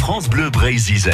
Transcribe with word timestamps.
France 0.00 0.28
Bleu 0.28 0.50
Brésil. 0.50 1.10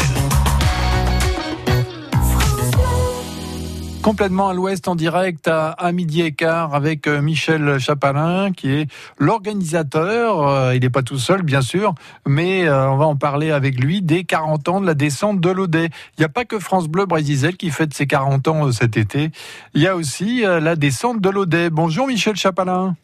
complètement 4.05 4.51
à 4.51 4.55
l'ouest 4.55 4.87
en 4.87 4.97
direct 4.97 5.49
à, 5.49 5.91
midi 5.93 6.21
et 6.21 6.33
quart 6.33 6.75
avec 6.75 7.07
euh, 7.07 7.23
Michel 7.23 7.79
Chapalin 7.79 8.53
qui 8.53 8.71
est 8.71 8.87
l'organisateur. 9.19 10.47
Euh, 10.47 10.75
il 10.75 10.83
n'est 10.83 10.91
pas 10.91 11.03
tout 11.03 11.19
seul 11.19 11.41
bien 11.41 11.63
sûr, 11.63 11.95
mais 12.27 12.69
euh, 12.69 12.91
on 12.91 12.99
va 12.99 13.07
en 13.07 13.17
parler 13.17 13.51
avec 13.51 13.83
lui 13.83 14.03
des 14.03 14.25
40 14.25 14.69
ans 14.69 14.81
de 14.83 14.87
la 14.87 14.93
descente 14.93 15.41
de 15.41 15.49
l'Audet. 15.49 15.89
Il 16.19 16.21
n'y 16.21 16.27
a 16.27 16.29
pas 16.29 16.45
que 16.45 16.59
France 16.59 16.87
Bleu 16.87 17.07
Brésil 17.07 17.57
qui 17.57 17.71
fête 17.71 17.95
ses 17.95 18.07
40 18.07 18.47
ans 18.49 18.73
cet 18.73 18.99
été. 18.99 19.31
Il 19.73 19.81
y 19.81 19.87
a 19.87 19.97
aussi 19.97 20.43
la 20.43 20.77
descente 20.77 21.23
de 21.23 21.31
l'Audet. 21.31 21.71
Bonjour 21.71 22.07
Michel 22.07 22.37
Chapalin. 22.37 22.95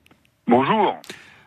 Bonjour. 0.51 1.01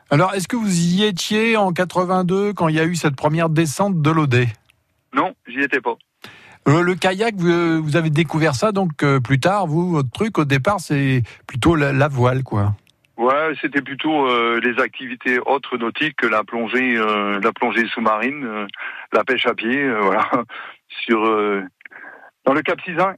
Alors, 0.10 0.34
est-ce 0.34 0.48
que 0.48 0.56
vous 0.56 0.80
y 0.80 1.04
étiez 1.04 1.58
en 1.58 1.74
82 1.74 2.54
quand 2.54 2.70
il 2.70 2.76
y 2.76 2.80
a 2.80 2.86
eu 2.86 2.96
cette 2.96 3.18
première 3.18 3.50
descente 3.50 4.02
de 4.02 4.10
l'Audet 4.10 4.48
Non, 5.14 5.34
j'y 5.46 5.60
étais 5.60 5.82
pas. 5.82 5.96
Euh, 6.70 6.82
le 6.82 6.96
kayak, 6.96 7.36
vous, 7.36 7.98
avez 7.98 8.10
découvert 8.10 8.56
ça 8.56 8.72
donc 8.72 9.04
euh, 9.04 9.20
plus 9.20 9.42
tard. 9.42 9.68
Vous, 9.68 9.92
votre 9.92 10.10
truc 10.10 10.38
au 10.38 10.46
départ, 10.46 10.80
c'est 10.80 11.22
plutôt 11.48 11.76
la, 11.76 12.08
voile, 12.08 12.44
quoi. 12.44 12.76
Ouais, 13.18 13.52
c'était 13.60 13.82
plutôt 13.82 14.26
euh, 14.30 14.62
les 14.64 14.82
activités 14.82 15.38
autres 15.38 15.78
nautiques 15.78 16.16
que 16.16 16.28
la 16.28 16.46
plongée, 16.46 16.96
la 16.96 17.52
plongée 17.52 17.86
sous-marine, 17.88 18.48
la 19.12 19.24
pêche 19.26 19.46
à 19.48 19.54
pied, 19.54 19.86
voilà, 20.00 20.30
sur 21.04 21.20
dans 22.46 22.54
le 22.54 22.62
Cap 22.62 22.80
Sizun. 22.86 23.16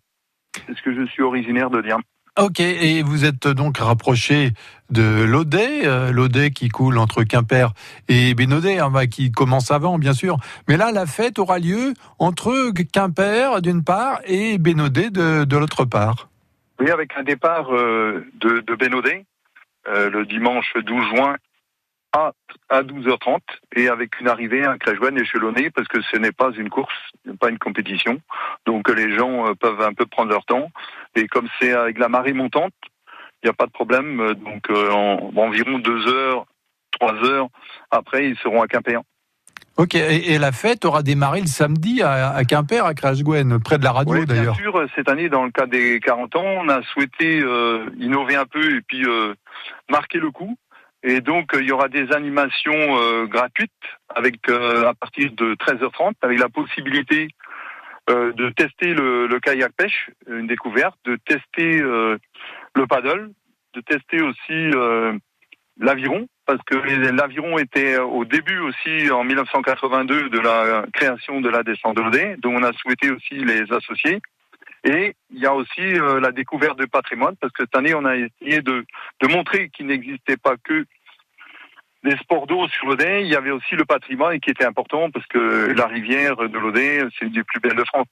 C'est 0.66 0.76
ce 0.76 0.82
que 0.82 0.96
je 0.96 1.06
suis 1.12 1.22
originaire 1.22 1.70
de 1.70 1.82
Diam. 1.82 2.02
Ok, 2.38 2.60
et 2.60 3.02
vous 3.02 3.24
êtes 3.24 3.48
donc 3.48 3.78
rapproché 3.78 4.52
de 4.90 5.24
l'Audet, 5.24 5.88
euh, 5.88 6.12
l'Audet 6.12 6.52
qui 6.52 6.68
coule 6.68 6.98
entre 6.98 7.24
Quimper 7.24 7.72
et 8.10 8.34
Bénodet, 8.34 8.80
hein, 8.80 8.90
bah, 8.90 9.08
qui 9.08 9.32
commence 9.32 9.72
avant 9.72 9.98
bien 9.98 10.12
sûr. 10.12 10.38
Mais 10.68 10.76
là, 10.76 10.92
la 10.92 11.06
fête 11.06 11.40
aura 11.40 11.60
lieu 11.60 11.94
entre 12.20 12.74
Quimper 12.92 13.62
d'une 13.62 13.86
part 13.86 14.20
et 14.26 14.58
Bénodet 14.58 15.12
de, 15.12 15.58
l'autre 15.58 15.86
part. 15.86 16.28
Oui, 16.82 16.92
avec 16.92 17.12
un 17.16 17.24
départ 17.24 17.74
euh, 17.74 18.26
de, 18.42 18.60
de 18.60 18.76
Bénodet 18.76 19.26
euh, 19.88 20.10
le 20.10 20.26
dimanche 20.26 20.74
12 20.76 21.06
juin 21.16 21.36
à, 22.70 22.82
12h30 22.82 23.40
et 23.76 23.90
avec 23.90 24.20
une 24.20 24.28
arrivée 24.28 24.66
à 24.66 24.78
Clajouane 24.78 25.18
échelonnée 25.20 25.70
parce 25.70 25.88
que 25.88 26.02
ce 26.02 26.18
n'est 26.18 26.32
pas 26.32 26.52
une 26.58 26.70
course, 26.70 26.94
pas 27.40 27.50
une 27.50 27.60
compétition. 27.60 28.20
Donc 28.66 28.90
les 28.90 29.16
gens 29.16 29.48
euh, 29.48 29.54
peuvent 29.54 29.82
un 29.82 29.94
peu 29.94 30.06
prendre 30.06 30.32
leur 30.32 30.46
temps. 30.46 30.72
Et 31.16 31.28
comme 31.28 31.48
c'est 31.60 31.74
avec 31.74 32.00
la 32.00 32.10
marée 32.10 32.34
montante, 32.34 32.74
il 33.44 33.48
n'y 33.48 33.50
a 33.50 33.54
pas 33.54 33.68
de 33.68 33.72
problème. 33.72 34.34
Donc 34.34 34.70
euh, 34.70 34.92
en, 34.92 35.32
environ 35.36 35.80
2 35.80 36.08
heures, 36.08 36.46
3 37.00 37.14
heures 37.26 37.48
après, 37.92 38.30
ils 38.30 38.38
seront 38.38 38.62
à 38.62 38.68
Quimper. 38.68 39.02
Ok, 39.78 39.96
et, 39.96 40.38
la 40.38 40.54
fête 40.54 40.86
aura 40.86 41.04
démarré 41.04 41.42
le 41.42 41.48
samedi 41.48 42.02
à, 42.02 42.42
Quimper, 42.48 42.86
à 42.86 42.94
Crashgwen, 42.94 43.60
près 43.60 43.78
de 43.78 43.84
la 43.84 43.92
radio 43.92 44.14
oui, 44.14 44.26
d'ailleurs. 44.26 44.56
Bien 44.56 44.64
sûr, 44.64 44.88
cette 44.96 45.10
année, 45.10 45.28
dans 45.28 45.44
le 45.44 45.52
cas 45.52 45.66
des 45.66 46.00
40 46.00 46.34
ans, 46.38 46.46
on 46.46 46.70
a 46.70 46.82
souhaité 46.84 47.42
euh, 47.42 47.86
innover 48.00 48.36
un 48.36 48.46
peu 48.46 48.78
et 48.78 48.82
puis 48.82 49.06
marquer 49.90 50.20
le 50.20 50.32
coup. 50.32 50.56
Et 51.08 51.22
donc, 51.22 51.52
il 51.54 51.68
y 51.68 51.72
aura 51.72 51.88
des 51.88 52.12
animations 52.14 52.98
euh, 52.98 53.28
gratuites 53.28 53.72
avec 54.10 54.50
euh, 54.50 54.88
à 54.88 54.96
partir 54.96 55.32
de 55.34 55.54
13h30, 55.54 56.14
avec 56.24 56.40
la 56.40 56.50
possibilité 56.50 57.28
euh, 58.10 58.34
de 58.34 58.50
tester 58.50 58.92
le, 58.96 59.40
kayak 59.40 59.72
pêche, 59.78 60.10
une 60.28 60.48
découverte, 60.48 60.98
de 61.06 61.16
tester 61.18 61.78
le 61.80 62.88
paddle, 62.90 63.30
de 63.76 63.82
tester 63.82 64.20
aussi 64.24 64.72
l'aviron, 65.80 66.28
parce 66.48 66.62
que 66.66 66.76
l'aviron 67.12 67.60
était 67.60 68.00
au 68.00 68.26
début 68.26 68.58
aussi 68.58 69.12
en 69.12 69.24
1982 69.24 70.30
de 70.30 70.40
la 70.40 70.86
création 70.92 71.40
de 71.40 71.50
la 71.50 71.62
descente 71.62 71.98
de 71.98 72.36
dont 72.38 72.56
on 72.56 72.64
a 72.64 72.74
souhaité 72.74 73.12
aussi 73.12 73.36
les 73.36 73.72
associer. 73.72 74.22
Et 74.84 75.16
il 75.32 75.40
y 75.40 75.46
a 75.46 75.54
aussi 75.54 75.94
la 76.22 76.32
découverte 76.32 76.80
du 76.80 76.88
patrimoine, 76.88 77.36
parce 77.40 77.54
que 77.54 77.64
cette 77.64 77.76
année, 77.76 77.94
on 77.94 78.06
a 78.06 78.16
essayé 78.16 78.62
de, 78.62 78.86
de 79.20 79.28
montrer 79.28 79.70
qu'il 79.70 79.88
n'existait 79.88 80.38
pas 80.38 80.56
que 80.64 80.86
des 82.06 82.16
sports 82.18 82.48
d'eau 82.48 82.68
sur 82.68 82.88
l'Audet, 82.88 83.24
il 83.24 83.28
y 83.28 83.36
avait 83.36 83.52
aussi 83.52 83.76
le 83.76 83.86
patrimoine 83.86 84.40
qui 84.40 84.52
était 84.52 84.66
important 84.66 85.10
parce 85.12 85.26
que 85.28 85.74
la 85.76 85.88
rivière 85.88 86.38
de 86.38 86.58
l'Audet, 86.58 87.02
c'est 87.18 87.26
une 87.26 87.34
des 87.34 87.44
plus 87.44 87.60
belles 87.60 87.76
de 87.76 87.84
France. 87.84 88.08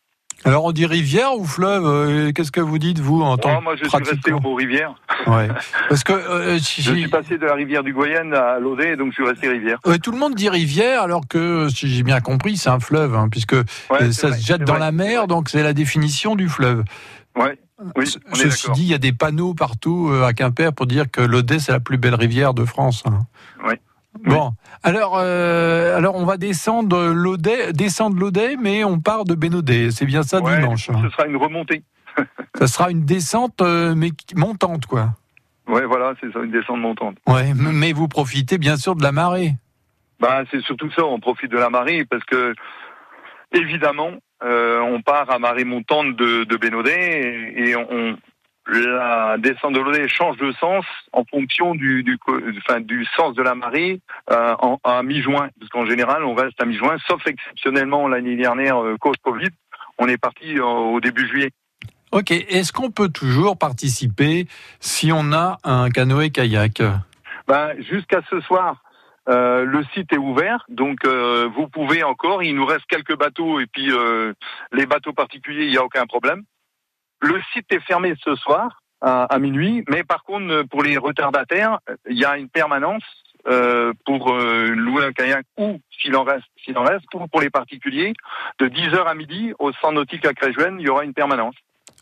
Alors 0.46 0.66
on 0.66 0.72
dit 0.72 0.86
rivière 0.86 1.36
ou 1.38 1.46
fleuve 1.46 1.86
euh, 1.86 2.32
Qu'est-ce 2.34 2.52
que 2.52 2.60
vous 2.60 2.78
dites 2.78 3.00
vous 3.00 3.22
en 3.22 3.38
tant 3.38 3.60
oh, 3.60 3.62
Moi 3.62 3.76
je 3.76 3.88
suis 3.88 3.98
resté 3.98 4.34
au 4.34 4.40
mot 4.40 4.56
rivière. 4.56 4.96
Ouais. 5.28 5.48
Parce 5.88 6.04
que 6.04 6.12
euh, 6.12 6.58
je 6.58 6.82
suis 6.82 7.08
passé 7.08 7.38
de 7.38 7.46
la 7.46 7.54
rivière 7.54 7.84
du 7.84 7.94
Goyenne 7.94 8.34
à 8.34 8.60
l'Audet, 8.60 8.98
donc 8.98 9.10
je 9.12 9.14
suis 9.14 9.26
resté 9.26 9.48
rivière. 9.48 9.80
tout 10.02 10.12
le 10.12 10.18
monde 10.18 10.36
dit 10.36 10.50
rivière, 10.50 11.04
alors 11.04 11.28
que 11.30 11.70
si 11.70 11.88
j'ai 11.88 12.04
bien 12.04 12.20
compris, 12.20 12.58
c'est 12.58 12.70
un 12.70 12.80
fleuve, 12.80 13.16
hein, 13.16 13.30
puisque 13.30 13.54
euh, 13.54 13.64
ça 14.12 14.34
se 14.34 14.46
jette 14.46 14.64
dans 14.64 14.78
la 14.78 14.92
mer, 14.92 15.28
donc 15.28 15.50
c'est 15.50 15.64
la 15.64 15.74
définition 15.74 16.36
du 16.36 16.50
fleuve. 16.50 16.84
Ouais. 17.36 17.58
Oui, 17.96 18.06
Ceci 18.34 18.72
dit, 18.72 18.84
il 18.84 18.90
y 18.90 18.94
a 18.94 19.00
des 19.00 19.12
panneaux 19.12 19.54
partout 19.54 20.12
à 20.24 20.34
Quimper 20.34 20.72
pour 20.74 20.86
dire 20.86 21.10
que 21.12 21.22
l'Audet 21.22 21.60
c'est 21.60 21.72
la 21.72 21.80
plus 21.80 21.98
belle 21.98 22.16
rivière 22.16 22.54
de 22.54 22.64
France. 22.64 23.04
Hein. 23.06 23.26
Oui. 23.66 23.74
Bon, 24.22 24.54
alors, 24.84 25.18
euh, 25.18 25.98
alors 25.98 26.16
on 26.16 26.26
va 26.26 26.38
descendre 26.38 27.08
l'Audet, 27.08 27.74
descendre 27.74 28.18
l'Audet, 28.18 28.56
mais 28.62 28.84
on 28.84 29.00
part 29.00 29.26
de 29.26 29.34
Bénodet. 29.34 29.92
C'est 29.92 30.06
bien 30.06 30.24
ça 30.24 30.40
dimanche. 30.40 30.90
Hein. 30.90 31.02
Ce 31.04 31.10
sera 31.10 31.28
une 31.28 31.38
remontée. 31.38 31.84
ça 32.58 32.68
sera 32.68 32.92
une 32.92 33.06
descente, 33.06 33.62
euh, 33.62 33.96
mais 33.96 34.12
montante, 34.36 34.86
quoi. 34.86 35.10
Ouais, 35.68 35.86
voilà, 35.86 36.14
c'est 36.22 36.32
ça, 36.32 36.40
une 36.40 36.52
descente 36.52 36.80
montante. 36.80 37.18
Ouais, 37.28 37.54
mais 37.56 37.94
vous 37.94 38.08
profitez 38.08 38.58
bien 38.58 38.78
sûr 38.78 38.96
de 38.96 39.02
la 39.02 39.12
marée. 39.12 39.56
Bah, 40.20 40.44
c'est 40.52 40.62
surtout 40.62 40.92
ça, 40.92 41.04
on 41.06 41.20
profite 41.20 41.52
de 41.52 41.58
la 41.58 41.70
marée 41.70 42.06
parce 42.06 42.24
que 42.26 42.54
évidemment, 43.52 44.12
euh, 44.44 44.80
on 44.82 45.02
part 45.02 45.30
à 45.30 45.40
marée 45.40 45.64
montante 45.64 46.16
de, 46.16 46.44
de 46.44 46.58
Bénodet 46.58 47.54
et, 47.56 47.76
on, 47.76 48.18
la 48.68 49.38
descente 49.38 49.74
de 49.74 49.80
l'eau 49.80 49.92
change 50.08 50.38
de 50.38 50.52
sens 50.54 50.86
en 51.12 51.24
fonction 51.26 51.76
du, 51.76 52.04
du, 52.04 52.18
enfin, 52.58 52.80
du 52.80 53.06
sens 53.16 53.36
de 53.36 53.42
la 53.42 53.56
marée 53.56 54.00
euh, 54.32 54.56
en, 54.60 54.80
à 54.84 55.04
mi-juin. 55.04 55.50
Parce 55.60 55.70
qu'en 55.70 55.86
général, 55.86 56.24
on 56.24 56.34
reste 56.34 56.62
à 56.62 56.66
mi-juin, 56.66 56.96
sauf 57.08 57.26
exceptionnellement 57.28 58.08
l'année 58.08 58.36
dernière, 58.36 58.82
euh, 58.82 58.96
cause 58.98 59.18
Covid, 59.22 59.50
on 59.98 60.08
est 60.08 60.18
parti 60.18 60.60
au 60.60 61.00
début 61.00 61.28
juillet. 61.28 61.52
Ok, 62.12 62.32
est-ce 62.32 62.72
qu'on 62.72 62.92
peut 62.92 63.10
toujours 63.10 63.58
participer 63.58 64.46
si 64.80 65.12
on 65.12 65.34
a 65.34 65.58
un 65.64 65.90
canoë-kayak? 65.90 66.84
Ben, 67.48 67.74
Jusqu'à 67.90 68.22
ce 68.30 68.40
soir, 68.42 68.84
euh, 69.30 69.64
le 69.64 69.84
site 69.94 70.12
est 70.12 70.18
ouvert, 70.18 70.66
donc 70.70 71.06
euh, 71.06 71.50
vous 71.56 71.68
pouvez 71.68 72.04
encore. 72.04 72.44
Il 72.44 72.56
nous 72.56 72.66
reste 72.66 72.86
quelques 72.88 73.18
bateaux 73.18 73.60
et 73.60 73.68
puis 73.68 73.92
euh, 73.92 74.34
les 74.72 74.86
bateaux 74.86 75.14
particuliers, 75.14 75.66
il 75.66 75.72
n'y 75.72 75.78
a 75.78 75.84
aucun 75.84 76.06
problème. 76.06 76.44
Le 77.22 77.42
site 77.54 77.72
est 77.72 77.80
fermé 77.80 78.16
ce 78.24 78.36
soir 78.36 78.82
à, 79.02 79.38
minuit, 79.38 79.84
mais 79.90 80.04
par 80.04 80.24
contre 80.24 80.64
pour 80.70 80.82
les 80.82 80.98
retardataires, 80.98 81.80
il 82.10 82.18
y 82.18 82.24
a 82.24 82.38
une 82.38 82.50
permanence 82.50 83.04
euh, 83.48 83.92
pour 84.06 84.34
euh, 84.34 84.68
louer 84.70 85.04
un 85.04 85.12
kayak 85.12 85.46
ou 85.58 85.82
s'il 86.02 86.16
en 86.16 86.24
reste, 86.24 86.46
s'il 86.64 86.78
en 86.78 86.84
reste, 86.84 87.04
pour, 87.12 87.28
pour 87.30 87.42
les 87.42 87.50
particuliers, 87.50 88.14
de 88.60 88.68
10h 88.68 89.04
à 89.06 89.14
midi 89.14 89.52
au 89.60 89.74
centre 89.74 89.92
nautique 89.92 90.26
à 90.26 90.34
Créjuenne, 90.34 90.78
il 90.80 90.86
y 90.86 90.90
aura 90.90 91.04
une 91.04 91.14
permanence. 91.14 91.56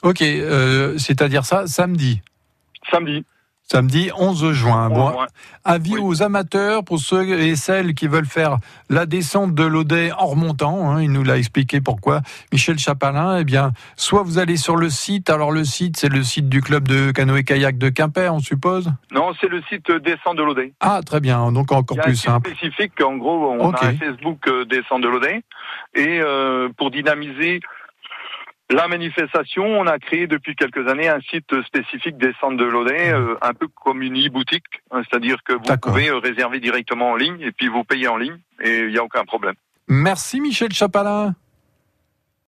Ok, 0.03 0.21
euh, 0.21 0.97
c'est-à-dire 0.99 1.45
ça 1.45 1.65
samedi? 1.65 2.21
Samedi. 2.91 3.25
Samedi 3.71 4.11
11 4.19 4.51
juin. 4.51 4.89
Bon, 4.89 5.13
avis 5.63 5.97
aux 5.97 6.23
amateurs, 6.23 6.83
pour 6.83 6.99
ceux 6.99 7.39
et 7.39 7.55
celles 7.55 7.93
qui 7.93 8.07
veulent 8.07 8.25
faire 8.25 8.57
la 8.89 9.05
descente 9.05 9.55
de 9.55 9.63
l'Audet 9.63 10.11
en 10.11 10.25
remontant, 10.25 10.91
hein, 10.91 11.01
il 11.01 11.09
nous 11.09 11.23
l'a 11.23 11.37
expliqué 11.37 11.79
pourquoi, 11.79 12.19
Michel 12.51 12.77
Chapalin, 12.77 13.37
eh 13.37 13.45
bien, 13.45 13.71
soit 13.95 14.23
vous 14.23 14.39
allez 14.39 14.57
sur 14.57 14.75
le 14.75 14.89
site, 14.89 15.29
alors 15.29 15.53
le 15.53 15.63
site, 15.63 15.95
c'est 15.95 16.09
le 16.09 16.21
site 16.21 16.49
du 16.49 16.59
club 16.59 16.85
de 16.85 17.11
canoë-kayak 17.11 17.77
de 17.77 17.87
Quimper, 17.87 18.33
on 18.33 18.39
suppose? 18.39 18.91
Non, 19.13 19.31
c'est 19.39 19.47
le 19.47 19.61
site 19.69 19.89
Descente 19.89 20.35
de 20.35 20.43
l'Audet. 20.43 20.73
Ah, 20.81 20.99
très 21.05 21.21
bien, 21.21 21.53
donc 21.53 21.71
encore 21.71 21.95
plus 21.95 22.17
simple. 22.17 22.49
spécifique, 22.49 23.01
en 23.01 23.15
gros, 23.15 23.55
on 23.57 23.71
a 23.71 23.85
un 23.85 23.95
Facebook 23.95 24.49
euh, 24.49 24.65
Descente 24.65 25.01
de 25.01 25.07
l'Audet, 25.07 25.43
et 25.95 26.19
euh, 26.19 26.67
pour 26.75 26.91
dynamiser 26.91 27.61
la 28.71 28.87
manifestation, 28.87 29.63
on 29.63 29.87
a 29.87 29.99
créé 29.99 30.27
depuis 30.27 30.55
quelques 30.55 30.87
années 30.87 31.07
un 31.07 31.19
site 31.21 31.53
spécifique 31.63 32.17
des 32.17 32.33
centres 32.39 32.57
de 32.57 32.65
l'Audet, 32.65 33.11
euh, 33.11 33.35
un 33.41 33.53
peu 33.53 33.67
comme 33.67 34.01
une 34.01 34.17
e-boutique, 34.17 34.63
hein, 34.91 35.01
c'est-à-dire 35.09 35.37
que 35.43 35.53
vous 35.53 35.77
pouvez 35.81 36.09
euh, 36.09 36.17
réserver 36.17 36.59
directement 36.59 37.11
en 37.11 37.15
ligne 37.15 37.39
et 37.41 37.51
puis 37.51 37.67
vous 37.67 37.83
payez 37.83 38.07
en 38.07 38.17
ligne 38.17 38.37
et 38.61 38.79
il 38.79 38.89
n'y 38.89 38.97
a 38.97 39.03
aucun 39.03 39.25
problème. 39.25 39.55
Merci 39.87 40.39
Michel 40.39 40.71
Chapalin. 40.71 41.35